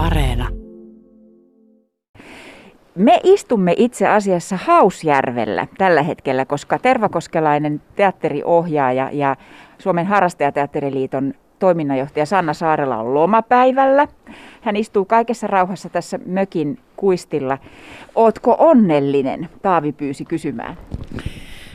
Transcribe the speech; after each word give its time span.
Areena. 0.00 0.48
Me 2.94 3.20
istumme 3.24 3.74
itse 3.76 4.08
asiassa 4.08 4.56
Hausjärvellä 4.56 5.66
tällä 5.78 6.02
hetkellä, 6.02 6.44
koska 6.44 6.78
tervakoskelainen 6.78 7.82
teatteriohjaaja 7.96 9.10
ja 9.12 9.36
Suomen 9.78 10.06
harrastajateatteriliiton 10.06 11.34
toiminnanjohtaja 11.58 12.26
Sanna 12.26 12.54
Saarela 12.54 12.96
on 12.96 13.14
lomapäivällä. 13.14 14.08
Hän 14.60 14.76
istuu 14.76 15.04
kaikessa 15.04 15.46
rauhassa 15.46 15.88
tässä 15.88 16.18
mökin 16.26 16.78
kuistilla. 16.96 17.58
Ootko 18.14 18.56
onnellinen? 18.58 19.48
Taavi 19.62 19.92
pyysi 19.92 20.24
kysymään. 20.24 20.76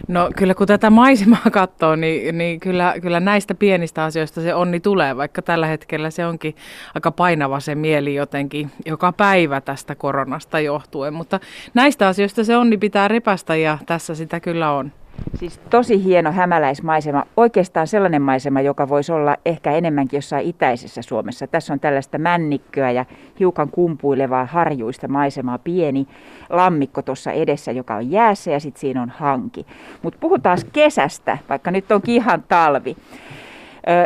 No 0.07 0.29
kyllä 0.35 0.53
kun 0.55 0.67
tätä 0.67 0.89
maisemaa 0.89 1.47
katsoo, 1.51 1.95
niin, 1.95 2.37
niin 2.37 2.59
kyllä, 2.59 2.93
kyllä 3.01 3.19
näistä 3.19 3.55
pienistä 3.55 4.03
asioista 4.03 4.41
se 4.41 4.53
onni 4.53 4.79
tulee, 4.79 5.17
vaikka 5.17 5.41
tällä 5.41 5.67
hetkellä 5.67 6.09
se 6.09 6.25
onkin 6.25 6.55
aika 6.95 7.11
painava 7.11 7.59
se 7.59 7.75
mieli 7.75 8.15
jotenkin 8.15 8.71
joka 8.85 9.11
päivä 9.11 9.61
tästä 9.61 9.95
koronasta 9.95 10.59
johtuen. 10.59 11.13
Mutta 11.13 11.39
näistä 11.73 12.07
asioista 12.07 12.43
se 12.43 12.57
onni 12.57 12.77
pitää 12.77 13.07
repästä 13.07 13.55
ja 13.55 13.77
tässä 13.85 14.15
sitä 14.15 14.39
kyllä 14.39 14.71
on. 14.71 14.91
Siis 15.35 15.57
tosi 15.69 16.03
hieno 16.03 16.31
hämäläismaisema, 16.31 17.23
oikeastaan 17.37 17.87
sellainen 17.87 18.21
maisema, 18.21 18.61
joka 18.61 18.89
voisi 18.89 19.11
olla 19.11 19.37
ehkä 19.45 19.71
enemmänkin 19.71 20.17
jossain 20.17 20.47
itäisessä 20.47 21.01
Suomessa. 21.01 21.47
Tässä 21.47 21.73
on 21.73 21.79
tällaista 21.79 22.17
männikköä 22.17 22.91
ja 22.91 23.05
hiukan 23.39 23.69
kumpuilevaa 23.69 24.45
harjuista 24.45 25.07
maisemaa, 25.07 25.57
pieni 25.57 26.07
lammikko 26.49 27.01
tuossa 27.01 27.31
edessä, 27.31 27.71
joka 27.71 27.95
on 27.95 28.11
jäässä 28.11 28.51
ja 28.51 28.59
sitten 28.59 28.81
siinä 28.81 29.01
on 29.01 29.09
hanki. 29.09 29.65
Mutta 30.01 30.19
puhutaan 30.19 30.57
kesästä, 30.73 31.37
vaikka 31.49 31.71
nyt 31.71 31.91
on 31.91 32.01
ihan 32.07 32.43
talvi. 32.47 32.97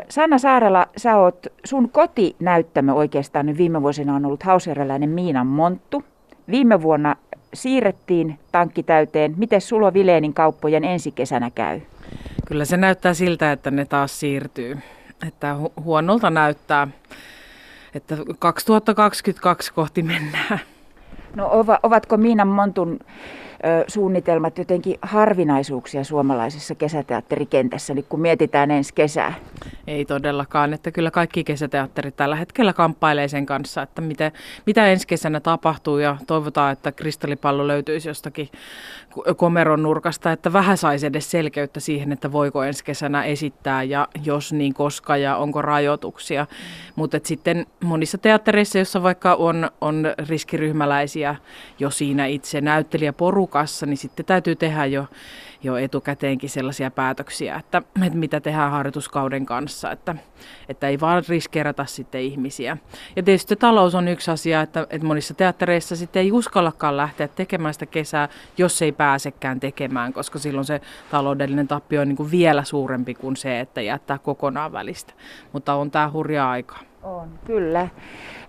Sanna 0.10 0.38
Saarela, 0.38 0.88
sä 0.98 1.18
oot, 1.18 1.48
sun 1.66 1.90
kotinäyttämö 1.90 2.94
oikeastaan 2.94 3.46
nyt 3.46 3.58
viime 3.58 3.82
vuosina 3.82 4.16
on 4.16 4.26
ollut 4.26 4.44
hausjärveläinen 4.44 5.10
Miinan 5.10 5.48
Monttu. 5.48 6.04
Viime 6.52 6.82
vuonna 6.82 7.16
siirrettiin 7.54 8.40
tankki 8.52 8.84
täyteen. 8.84 9.34
Miten 9.38 9.62
Sulo 9.62 9.94
Vileenin 9.94 10.34
kauppojen 10.34 10.84
ensi 10.84 11.12
kesänä 11.12 11.50
käy? 11.50 11.82
Kyllä 12.48 12.66
se 12.66 12.78
näyttää 12.78 13.14
siltä, 13.14 13.52
että 13.52 13.72
ne 13.72 13.86
taas 13.86 14.20
siirtyy. 14.20 14.78
Että 15.28 15.56
hu- 15.64 15.84
huonolta 15.84 16.30
näyttää, 16.30 16.88
että 17.94 18.18
2022 18.40 19.74
kohti 19.74 20.04
mennään. 20.04 20.60
No 21.36 21.50
ovatko 21.84 22.18
Miinan 22.18 22.48
Montun 22.48 23.00
suunnitelmat 23.88 24.58
jotenkin 24.58 24.98
harvinaisuuksia 25.02 26.04
suomalaisessa 26.04 26.76
kesäteatterikentässä, 26.76 27.94
nyt 27.94 28.06
kun 28.10 28.20
mietitään 28.22 28.72
ensi 28.72 28.94
kesää? 28.94 29.34
Ei 29.88 30.06
todellakaan, 30.06 30.74
että 30.74 30.92
kyllä 30.92 31.12
kaikki 31.12 31.44
kesäteatterit 31.44 32.16
tällä 32.16 32.36
hetkellä 32.36 32.74
kamppailee 32.74 33.28
sen 33.28 33.46
kanssa, 33.46 33.82
että 33.82 34.02
mitä, 34.02 34.32
mitä 34.66 34.88
ensi 34.88 35.08
kesänä 35.08 35.40
tapahtuu 35.40 35.98
ja 35.98 36.18
toivotaan, 36.28 36.74
että 36.74 36.92
kristallipallo 36.92 37.68
löytyisi 37.68 38.10
jostakin 38.10 38.50
komeron 39.38 39.84
nurkasta, 39.84 40.32
että 40.32 40.54
vähän 40.54 40.78
saisi 40.78 41.06
edes 41.06 41.32
selkeyttä 41.32 41.80
siihen, 41.80 42.12
että 42.12 42.32
voiko 42.32 42.64
ensi 42.64 42.84
kesänä 42.84 43.24
esittää 43.24 43.84
ja 43.84 44.08
jos 44.24 44.54
niin 44.54 44.74
koska 44.74 45.18
ja 45.18 45.36
onko 45.36 45.62
rajoituksia. 45.62 46.48
Mutta 46.96 47.20
sitten 47.24 47.66
monissa 47.84 48.18
teattereissa, 48.18 48.78
joissa 48.78 49.04
vaikka 49.04 49.36
on, 49.36 49.72
on 49.82 50.14
riskiryhmäläisiä 50.28 51.36
jo 51.80 51.90
siinä 51.90 52.26
itse 52.26 52.62
näyttelijäporukassa, 53.50 53.86
niin 53.86 53.98
sitten 53.98 54.26
täytyy 54.26 54.56
tehdä 54.56 54.86
jo 54.86 55.06
jo 55.64 55.78
etukäteenkin 55.78 56.50
sellaisia 56.50 56.92
päätöksiä, 56.92 57.56
että, 57.56 57.82
että 58.06 58.18
mitä 58.18 58.40
tehdään 58.40 58.72
harjoituskauden 58.72 59.46
kanssa, 59.46 59.92
että, 59.92 60.16
että 60.70 60.88
ei 60.88 61.00
vaan 61.00 61.24
riskeerata 61.30 61.86
sitten 61.86 62.22
ihmisiä. 62.22 62.78
Ja 63.16 63.24
tietysti 63.24 63.56
talous 63.56 63.96
on 63.96 64.08
yksi 64.08 64.32
asia, 64.32 64.62
että, 64.62 64.88
että 64.90 65.08
monissa 65.08 65.34
teattereissa 65.34 65.96
sitten 65.96 66.22
ei 66.22 66.32
uskallakaan 66.32 66.98
lähteä 66.98 67.28
tekemään 67.28 67.74
sitä 67.74 67.86
kesää, 67.86 68.30
jos 68.58 68.82
ei 68.82 68.92
pääsekään 68.92 69.60
tekemään, 69.60 70.14
koska 70.14 70.40
silloin 70.40 70.66
se 70.66 70.82
taloudellinen 71.12 71.68
tappio 71.68 72.02
on 72.02 72.08
niin 72.08 72.18
kuin 72.18 72.32
vielä 72.32 72.64
suurempi 72.64 73.14
kuin 73.14 73.36
se, 73.36 73.60
että 73.60 73.82
jättää 73.82 74.18
kokonaan 74.18 74.72
välistä. 74.72 75.14
Mutta 75.54 75.74
on 75.74 75.92
tämä 75.92 76.12
hurja 76.12 76.50
aika. 76.50 76.90
On, 77.04 77.30
kyllä. 77.46 77.88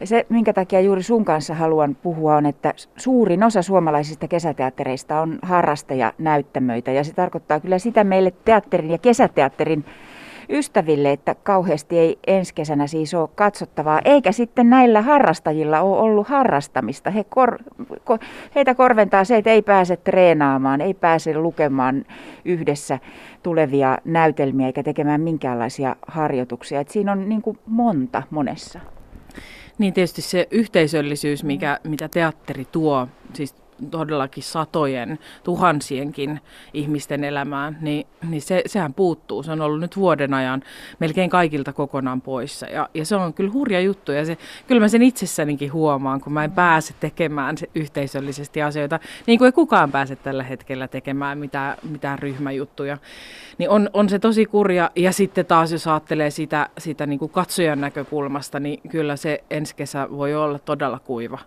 Se, 0.04 0.26
minkä 0.28 0.53
takia 0.53 0.81
juuri 0.81 1.03
sun 1.03 1.25
kanssa 1.25 1.54
haluan 1.54 1.94
puhua, 1.94 2.37
on, 2.37 2.47
että 2.47 2.75
suurin 2.97 3.43
osa 3.43 3.62
suomalaisista 3.62 4.28
kesäteattereista 4.28 5.20
on 5.20 5.38
harrastajanäyttämöitä. 5.43 6.93
Ja 7.00 7.05
se 7.05 7.15
tarkoittaa 7.15 7.61
kyllä 7.61 7.78
sitä 7.78 8.05
meille 8.05 8.33
teatterin 8.44 8.91
ja 8.91 8.99
kesäteatterin 8.99 9.84
ystäville, 10.50 11.12
että 11.12 11.34
kauheasti 11.34 11.99
ei 11.99 12.19
ensi 12.27 12.55
kesänä 12.55 12.87
siis 12.87 13.15
ole 13.15 13.28
katsottavaa, 13.34 14.00
eikä 14.05 14.33
sitten 14.33 14.71
näillä 14.71 15.03
harrastajilla 15.03 15.81
ole 15.81 16.00
ollut 16.00 16.28
harrastamista. 16.28 17.11
He 17.11 17.25
kor, 17.25 17.59
ko, 18.05 18.19
heitä 18.55 18.75
korventaa 18.75 19.25
se, 19.25 19.37
että 19.37 19.50
ei 19.50 19.62
pääse 19.62 19.97
treenaamaan, 19.97 20.81
ei 20.81 20.94
pääse 20.94 21.38
lukemaan 21.38 22.05
yhdessä 22.44 22.99
tulevia 23.43 23.99
näytelmiä 24.05 24.67
eikä 24.67 24.82
tekemään 24.82 25.21
minkäänlaisia 25.21 25.97
harjoituksia. 26.06 26.81
Et 26.81 26.88
siinä 26.88 27.12
on 27.12 27.28
niin 27.28 27.43
kuin 27.43 27.59
monta 27.67 28.22
monessa. 28.31 28.81
Niin 29.78 29.94
tietysti 29.94 30.22
se 30.22 30.49
yhteisöllisyys, 30.50 31.44
mikä, 31.44 31.78
mitä 31.84 32.09
teatteri 32.09 32.65
tuo, 32.65 33.09
siis 33.32 33.55
todellakin 33.91 34.42
satojen, 34.42 35.18
tuhansienkin 35.44 36.41
ihmisten 36.74 37.24
elämään, 37.24 37.78
niin, 37.80 38.06
niin 38.28 38.42
se, 38.42 38.62
sehän 38.66 38.94
puuttuu. 38.94 39.42
Se 39.42 39.52
on 39.52 39.60
ollut 39.60 39.80
nyt 39.80 39.96
vuoden 39.96 40.34
ajan 40.34 40.62
melkein 40.98 41.30
kaikilta 41.30 41.72
kokonaan 41.72 42.20
poissa. 42.20 42.66
Ja, 42.66 42.88
ja 42.94 43.04
se 43.04 43.16
on 43.16 43.34
kyllä 43.34 43.52
hurja 43.52 43.80
juttu. 43.80 44.12
Ja 44.12 44.24
se, 44.24 44.38
kyllä 44.66 44.80
mä 44.80 44.88
sen 44.88 45.02
itsessänikin 45.02 45.72
huomaan, 45.72 46.20
kun 46.20 46.32
mä 46.32 46.44
en 46.44 46.52
pääse 46.52 46.94
tekemään 47.00 47.58
se 47.58 47.70
yhteisöllisesti 47.74 48.62
asioita, 48.62 49.00
niin 49.26 49.38
kuin 49.38 49.46
ei 49.46 49.52
kukaan 49.52 49.92
pääse 49.92 50.16
tällä 50.16 50.42
hetkellä 50.42 50.88
tekemään 50.88 51.38
mitään, 51.38 51.76
mitään 51.90 52.19
ryhmäjuttuja. 52.19 52.98
Niin 53.58 53.70
on, 53.70 53.90
on 53.92 54.08
se 54.08 54.19
tosi 54.19 54.46
kurja. 54.46 54.90
Ja 54.96 55.12
sitten 55.12 55.46
taas, 55.46 55.72
jos 55.72 55.86
ajattelee 55.86 56.30
sitä, 56.30 56.69
sitä 56.78 57.06
niin 57.06 57.19
kuin 57.19 57.30
katsojan 57.30 57.80
näkökulmasta, 57.80 58.60
niin 58.60 58.80
kyllä 58.88 59.16
se 59.16 59.44
ensi 59.50 59.76
kesä 59.76 60.08
voi 60.10 60.34
olla 60.34 60.58
todella 60.58 60.98
kuiva 60.98 61.38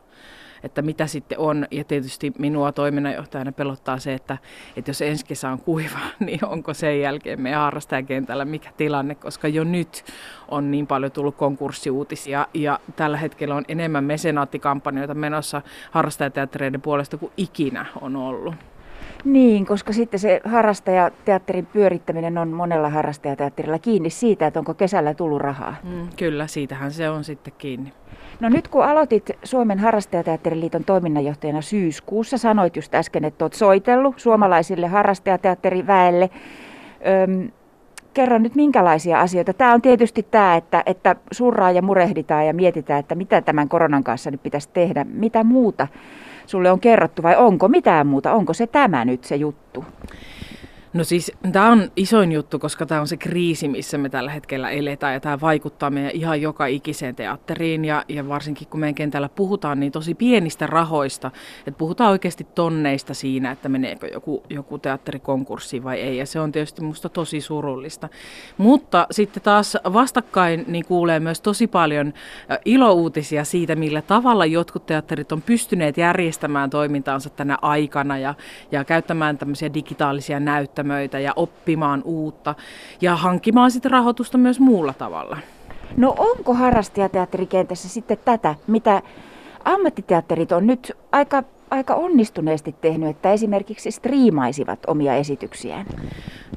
että 0.63 0.81
mitä 0.81 1.07
sitten 1.07 1.39
on. 1.39 1.67
Ja 1.71 1.83
tietysti 1.83 2.33
minua 2.39 2.71
toiminnanjohtajana 2.71 3.51
pelottaa 3.51 3.99
se, 3.99 4.13
että, 4.13 4.37
että 4.77 4.89
jos 4.89 5.01
ensi 5.01 5.25
kesä 5.25 5.49
on 5.49 5.59
kuiva, 5.59 5.99
niin 6.19 6.45
onko 6.45 6.73
sen 6.73 7.01
jälkeen 7.01 7.41
meidän 7.41 7.61
harrastajakentällä 7.61 8.45
mikä 8.45 8.69
tilanne, 8.77 9.15
koska 9.15 9.47
jo 9.47 9.63
nyt 9.63 10.05
on 10.47 10.71
niin 10.71 10.87
paljon 10.87 11.11
tullut 11.11 11.35
konkurssiuutisia 11.35 12.47
ja 12.53 12.79
tällä 12.95 13.17
hetkellä 13.17 13.55
on 13.55 13.65
enemmän 13.67 14.03
mesenaattikampanjoita 14.03 15.13
menossa 15.13 15.61
harrastajateattereiden 15.91 16.81
puolesta 16.81 17.17
kuin 17.17 17.31
ikinä 17.37 17.85
on 18.01 18.15
ollut. 18.15 18.55
Niin, 19.25 19.65
koska 19.65 19.93
sitten 19.93 20.19
se 20.19 20.41
harrastajateatterin 20.45 21.65
pyörittäminen 21.65 22.37
on 22.37 22.49
monella 22.49 22.89
harrastajateatterilla 22.89 23.79
kiinni 23.79 24.09
siitä, 24.09 24.47
että 24.47 24.59
onko 24.59 24.73
kesällä 24.73 25.13
tullut 25.13 25.41
rahaa. 25.41 25.75
Mm, 25.83 26.07
kyllä, 26.17 26.47
siitähän 26.47 26.91
se 26.91 27.09
on 27.09 27.23
sitten 27.23 27.53
kiinni. 27.57 27.93
No 28.39 28.49
nyt 28.49 28.67
kun 28.67 28.85
aloitit 28.85 29.31
Suomen 29.43 29.79
harrastajateatteriliiton 29.79 30.83
toiminnanjohtajana 30.83 31.61
syyskuussa, 31.61 32.37
sanoit 32.37 32.75
just 32.75 32.95
äsken, 32.95 33.25
että 33.25 33.45
olet 33.45 33.53
soitellut 33.53 34.19
suomalaisille 34.19 34.87
harrastajateatteriväelle. 34.87 36.29
Öm, 37.23 37.51
kerro 38.13 38.37
nyt 38.37 38.55
minkälaisia 38.55 39.19
asioita. 39.19 39.53
Tämä 39.53 39.73
on 39.73 39.81
tietysti 39.81 40.23
tämä, 40.31 40.55
että, 40.55 40.83
että 40.85 41.15
surraa 41.31 41.71
ja 41.71 41.81
murehditaan 41.81 42.47
ja 42.47 42.53
mietitään, 42.53 42.99
että 42.99 43.15
mitä 43.15 43.41
tämän 43.41 43.69
koronan 43.69 44.03
kanssa 44.03 44.31
nyt 44.31 44.43
pitäisi 44.43 44.69
tehdä. 44.73 45.03
Mitä 45.03 45.43
muuta 45.43 45.87
sulle 46.45 46.71
on 46.71 46.79
kerrottu 46.79 47.23
vai 47.23 47.35
onko 47.37 47.67
mitään 47.67 48.07
muuta? 48.07 48.33
Onko 48.33 48.53
se 48.53 48.67
tämä 48.67 49.05
nyt 49.05 49.23
se 49.23 49.35
juttu? 49.35 49.85
No 50.93 51.03
siis 51.03 51.31
tämä 51.51 51.71
on 51.71 51.91
isoin 51.95 52.31
juttu, 52.31 52.59
koska 52.59 52.85
tämä 52.85 53.01
on 53.01 53.07
se 53.07 53.17
kriisi, 53.17 53.67
missä 53.67 53.97
me 53.97 54.09
tällä 54.09 54.31
hetkellä 54.31 54.69
eletään 54.69 55.13
ja 55.13 55.19
tämä 55.19 55.41
vaikuttaa 55.41 55.89
meidän 55.89 56.11
ihan 56.11 56.41
joka 56.41 56.65
ikiseen 56.65 57.15
teatteriin 57.15 57.85
ja, 57.85 58.05
ja 58.07 58.27
varsinkin 58.27 58.67
kun 58.67 58.79
meidän 58.79 58.95
kentällä 58.95 59.29
puhutaan 59.29 59.79
niin 59.79 59.91
tosi 59.91 60.15
pienistä 60.15 60.67
rahoista, 60.67 61.31
että 61.59 61.77
puhutaan 61.77 62.11
oikeasti 62.11 62.47
tonneista 62.55 63.13
siinä, 63.13 63.51
että 63.51 63.69
meneekö 63.69 64.07
joku, 64.07 64.43
joku 64.49 64.77
teatteri 64.77 65.19
konkurssiin 65.19 65.83
vai 65.83 65.99
ei 65.99 66.17
ja 66.17 66.25
se 66.25 66.39
on 66.39 66.51
tietysti 66.51 66.81
minusta 66.81 67.09
tosi 67.09 67.41
surullista. 67.41 68.09
Mutta 68.57 69.07
sitten 69.11 69.43
taas 69.43 69.77
vastakkain 69.93 70.65
niin 70.67 70.85
kuulee 70.85 71.19
myös 71.19 71.41
tosi 71.41 71.67
paljon 71.67 72.13
ilouutisia 72.65 73.43
siitä, 73.43 73.75
millä 73.75 74.01
tavalla 74.01 74.45
jotkut 74.45 74.85
teatterit 74.85 75.31
on 75.31 75.41
pystyneet 75.41 75.97
järjestämään 75.97 76.69
toimintaansa 76.69 77.29
tänä 77.29 77.57
aikana 77.61 78.17
ja, 78.17 78.33
ja 78.71 78.83
käyttämään 78.83 79.37
tämmöisiä 79.37 79.73
digitaalisia 79.73 80.39
näyttöjä 80.39 80.82
näyttämöitä 80.83 81.19
ja 81.19 81.33
oppimaan 81.35 82.01
uutta 82.05 82.55
ja 83.01 83.15
hankkimaan 83.15 83.71
sitten 83.71 83.91
rahoitusta 83.91 84.37
myös 84.37 84.59
muulla 84.59 84.93
tavalla. 84.93 85.37
No 85.97 86.15
onko 86.17 86.53
harrastajateatterikentässä 86.53 87.89
sitten 87.89 88.17
tätä, 88.25 88.55
mitä 88.67 89.01
ammattiteatterit 89.65 90.51
on 90.51 90.67
nyt 90.67 90.91
aika 91.11 91.43
aika 91.71 91.95
onnistuneesti 91.95 92.75
tehnyt, 92.81 93.09
että 93.09 93.31
esimerkiksi 93.31 93.91
striimaisivat 93.91 94.79
omia 94.87 95.15
esityksiään? 95.15 95.85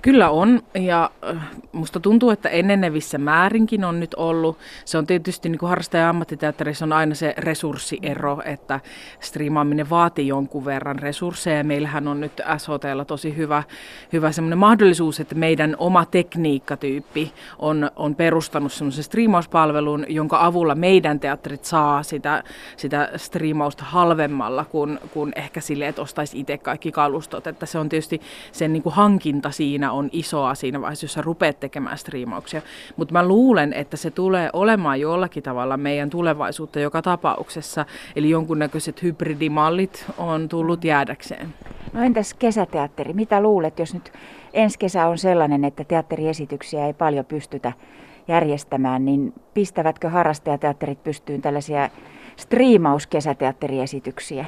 Kyllä 0.03 0.31
on, 0.31 0.63
ja 0.75 1.11
äh, 1.31 1.37
musta 1.73 2.01
tuntuu, 2.01 2.31
että 2.31 2.49
enenevissä 2.49 3.19
määrinkin 3.19 3.85
on 3.85 4.01
nyt 4.01 4.15
ollut. 4.15 4.59
Se 4.85 4.99
on 4.99 5.07
tietysti 5.07 5.49
niin 5.49 5.59
kuin 5.59 5.69
harrastaja 5.69 6.09
ammattiteatterissa 6.09 6.85
on 6.85 6.93
aina 6.93 7.15
se 7.15 7.35
resurssiero, 7.39 8.43
että 8.45 8.81
striimaaminen 9.21 9.91
vaatii 9.91 10.29
jonkun 10.29 10.65
verran 10.65 10.99
resursseja. 10.99 11.65
Meillähän 11.65 12.09
on 12.09 12.21
nyt 12.21 12.33
SHTlla 12.59 13.05
tosi 13.05 13.37
hyvä, 13.37 13.63
hyvä 14.13 14.33
semmoinen 14.33 14.59
mahdollisuus, 14.59 15.21
että 15.21 15.35
meidän 15.35 15.77
oma 15.79 16.05
tekniikkatyyppi 16.05 17.33
on, 17.59 17.91
on 17.97 18.15
perustanut 18.15 18.73
semmoisen 18.73 19.05
striimauspalvelun, 19.05 20.07
jonka 20.09 20.45
avulla 20.45 20.75
meidän 20.75 21.21
teatterit 21.21 21.65
saa 21.65 22.03
sitä, 22.03 22.43
sitä 22.77 23.11
striimausta 23.17 23.85
halvemmalla 23.85 24.65
kuin, 24.65 24.99
kuin 25.13 25.33
ehkä 25.37 25.61
sille, 25.61 25.89
että 25.89 26.03
ostaisi 26.03 26.41
itse 26.41 26.59
kaikki 26.59 26.93
kalustot. 26.93 27.47
Että 27.47 27.67
se 27.67 27.79
on 27.79 27.89
tietysti 27.89 28.21
sen 28.53 28.73
niin 28.73 28.83
kuin 28.83 28.95
hankinta 28.95 29.51
siinä 29.51 29.86
on 29.91 30.09
isoa 30.13 30.55
siinä 30.55 30.81
vaiheessa, 30.81 31.05
jos 31.05 31.13
sä 31.13 31.23
rupeat 31.23 31.61
tekemään 31.61 31.99
striimauksia. 31.99 32.63
Mutta 32.97 33.13
mä 33.13 33.29
luulen, 33.29 33.73
että 33.73 33.97
se 33.97 34.11
tulee 34.11 34.51
olemaan 34.53 35.01
jollakin 35.01 35.43
tavalla 35.43 35.77
meidän 35.77 36.11
tulevaisuutta 36.11 36.81
joka 36.81 37.03
tapauksessa. 37.03 37.87
Eli 38.17 38.31
jonkunnäköiset 38.31 39.03
hybridimallit 39.03 40.05
on 40.19 40.49
tullut 40.49 40.85
jäädäkseen. 40.85 41.55
No 41.93 42.03
entäs 42.03 42.35
kesäteatteri? 42.35 43.13
Mitä 43.13 43.41
luulet, 43.41 43.79
jos 43.79 43.95
nyt 43.95 44.13
ensi 44.53 44.79
kesä 44.79 45.07
on 45.07 45.19
sellainen, 45.19 45.65
että 45.65 45.85
teatteriesityksiä 45.85 46.87
ei 46.87 46.93
paljon 46.93 47.25
pystytä 47.25 47.73
järjestämään, 48.29 49.05
niin 49.05 49.33
pistävätkö 49.55 50.11
harrastajateatterit 50.11 51.05
pystyyn 51.05 51.43
tällaisia 51.43 51.91
striimauskesäteatteriesityksiä? 52.37 54.45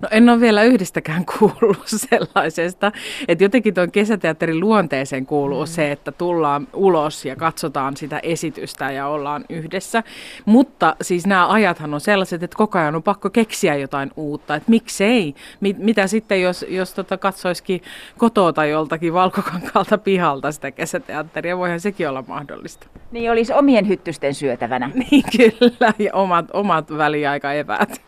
No 0.00 0.08
en 0.10 0.28
ole 0.28 0.40
vielä 0.40 0.62
yhdestäkään 0.62 1.24
kuullut 1.38 1.82
sellaisesta. 1.86 2.92
Että 3.28 3.44
jotenkin 3.44 3.74
tuon 3.74 3.90
kesäteatterin 3.90 4.60
luonteeseen 4.60 5.26
kuuluu 5.26 5.60
mm. 5.60 5.66
se, 5.66 5.92
että 5.92 6.12
tullaan 6.12 6.68
ulos 6.72 7.24
ja 7.24 7.36
katsotaan 7.36 7.96
sitä 7.96 8.20
esitystä 8.22 8.90
ja 8.90 9.06
ollaan 9.06 9.44
yhdessä. 9.48 10.02
Mutta 10.44 10.96
siis 11.02 11.26
nämä 11.26 11.52
ajathan 11.52 11.94
on 11.94 12.00
sellaiset, 12.00 12.42
että 12.42 12.56
koko 12.56 12.78
ajan 12.78 12.94
on 12.94 13.02
pakko 13.02 13.30
keksiä 13.30 13.74
jotain 13.74 14.10
uutta. 14.16 14.54
Että 14.54 14.70
miksei? 14.70 15.34
Mit, 15.60 15.78
mitä 15.78 16.06
sitten, 16.06 16.42
jos, 16.42 16.64
jos 16.68 16.94
tota 16.94 17.18
katsoisikin 17.18 17.82
kotoa 18.18 18.52
tai 18.52 18.70
joltakin 18.70 19.12
valkokankalta 19.12 19.98
pihalta 19.98 20.52
sitä 20.52 20.70
kesäteatteria? 20.70 21.58
Voihan 21.58 21.80
sekin 21.80 22.08
olla 22.08 22.24
mahdollista. 22.28 22.86
Niin 23.12 23.30
olisi 23.30 23.52
omien 23.52 23.88
hyttysten 23.88 24.34
syötävänä. 24.34 24.90
Niin 25.10 25.24
kyllä, 25.36 25.92
ja 25.98 26.14
omat, 26.14 26.46
omat 26.52 26.90
väliaikaeväät. 27.24 28.00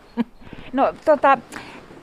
No 0.72 0.94
tota, 1.04 1.38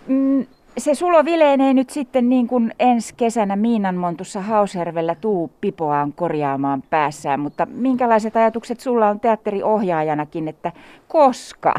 mm, 0.07 0.45
se 0.77 0.95
sulo 0.95 1.25
vileenee 1.25 1.73
nyt 1.73 1.89
sitten 1.89 2.29
niin 2.29 2.47
kuin 2.47 2.73
ensi 2.79 3.13
kesänä 3.17 3.55
Miinanmontussa 3.55 4.41
Haushervellä 4.41 5.15
tuu 5.15 5.51
pipoaan 5.61 6.13
korjaamaan 6.13 6.83
päässään, 6.89 7.39
mutta 7.39 7.65
minkälaiset 7.65 8.35
ajatukset 8.35 8.79
sulla 8.79 9.09
on 9.09 9.19
teatteriohjaajanakin, 9.19 10.47
että 10.47 10.71
koska? 11.07 11.73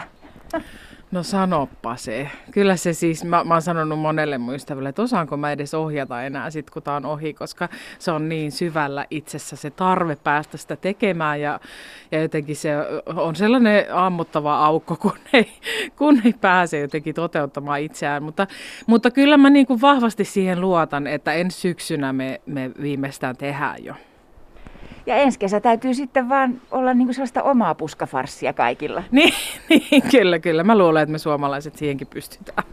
No 1.15 1.23
sanoppa 1.23 1.97
se. 1.97 2.31
Kyllä 2.51 2.77
se 2.77 2.93
siis, 2.93 3.25
mä, 3.25 3.45
mä 3.45 3.55
oon 3.55 3.63
sanonut 3.63 3.99
monelle 3.99 4.39
muistaville, 4.39 4.89
että 4.89 5.03
osaanko 5.03 5.37
mä 5.37 5.53
edes 5.53 5.75
ohjata 5.75 6.23
enää 6.23 6.51
sit, 6.51 6.71
kun 6.71 6.83
tää 6.83 6.97
on 6.97 7.07
ohi, 7.07 7.35
koska 7.35 7.69
se 7.99 8.11
on 8.11 8.29
niin 8.29 8.53
syvällä 8.53 9.07
itsessä 9.11 9.57
se 9.57 9.71
tarve 9.71 10.17
päästä 10.17 10.57
sitä 10.57 10.77
tekemään 10.77 11.41
ja, 11.41 11.61
ja 12.13 12.23
jotenkin 12.23 12.57
se 12.57 12.71
on 13.07 13.37
sellainen 13.37 13.95
ammuttava 13.95 14.65
aukko, 14.67 14.97
kun 14.97 15.13
ei, 15.33 15.53
kun 15.97 16.23
ei 16.25 16.35
pääse 16.41 16.79
jotenkin 16.79 17.15
toteuttamaan 17.15 17.81
itseään. 17.81 18.23
Mutta, 18.23 18.47
mutta 18.87 19.11
kyllä 19.11 19.37
mä 19.37 19.51
niin 19.51 19.67
kuin 19.67 19.81
vahvasti 19.81 20.25
siihen 20.25 20.61
luotan, 20.61 21.07
että 21.07 21.33
ensi 21.33 21.61
syksynä 21.61 22.13
me, 22.13 22.41
me 22.47 22.71
viimeistään 22.83 23.37
tehdään 23.37 23.85
jo. 23.85 23.95
Ja 25.07 25.17
ensi 25.17 25.39
kesä 25.39 25.61
täytyy 25.61 25.95
sitten 25.95 26.29
vaan 26.29 26.61
olla 26.71 26.95
niin 26.95 27.07
kuin 27.07 27.15
sellaista 27.15 27.43
omaa 27.43 27.75
puskafarssia 27.75 28.53
kaikilla. 28.53 29.03
Niin, 29.11 29.35
niin, 29.69 30.03
kyllä, 30.11 30.39
kyllä. 30.39 30.65
Mä 30.65 30.79
luulen, 30.79 31.03
että 31.03 31.13
me 31.13 31.19
suomalaiset 31.19 31.77
siihenkin 31.77 32.07
pystytään. 32.07 32.65